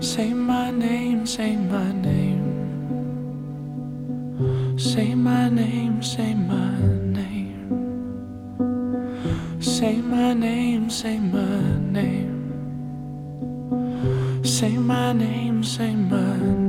[0.00, 2.48] again, say my name.
[4.78, 6.78] Say my name, say my
[7.12, 7.68] name.
[9.60, 12.38] Say my name, say my name.
[14.42, 16.59] Say my name, say my name.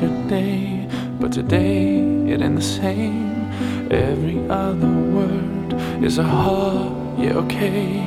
[0.00, 0.86] How's your day?
[1.20, 1.98] But today
[2.28, 3.50] it ain't the same.
[3.90, 8.06] Every other word is a heart, yeah, okay.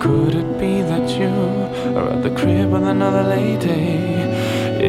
[0.00, 1.34] Could it be that you
[1.96, 3.98] are at the crib with another lady?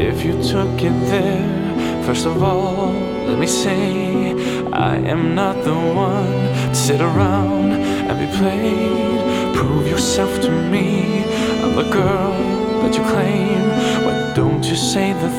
[0.08, 2.92] If you took it there, first of all,
[3.28, 4.34] let me say,
[4.72, 9.56] I am not the one to sit around and be played.
[9.56, 11.24] Prove yourself to me.
[11.64, 12.34] I'm the girl
[12.82, 13.62] that you claim.
[14.06, 15.30] Why don't you say the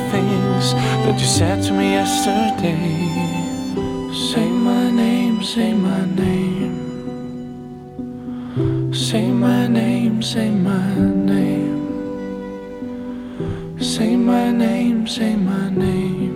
[0.72, 2.78] things that you said to me yesterday?
[4.12, 6.74] Say my name, say my name.
[8.92, 11.76] Say my name, say my name.
[13.80, 16.34] Say my name, say my name.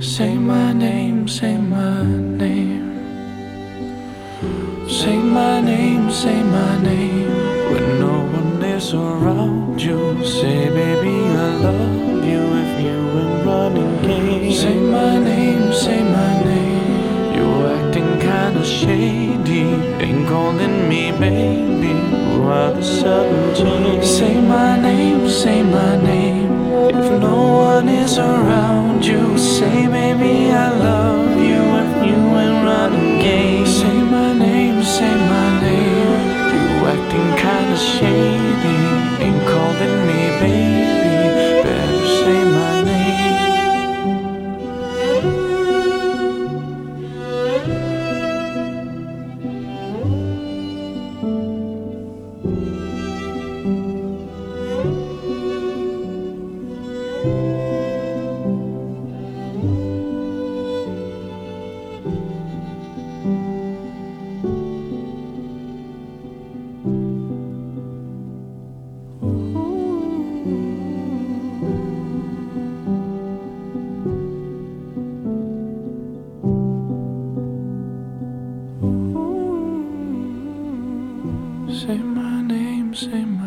[0.00, 2.90] Say my name, say my name.
[4.88, 7.30] Say my name, say my name.
[7.72, 10.71] When no one is around you, say,
[24.02, 26.50] Say my name, say my name.
[26.90, 27.36] If no
[27.70, 33.66] one is around you, say, baby, I love you if you ain't running game.
[33.66, 36.22] Say my name, say my name.
[36.54, 38.71] You acting kinda shady,
[83.02, 83.41] Say